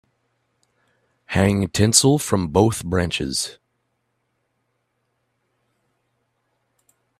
[1.27, 3.59] Hang tinsel from both branches.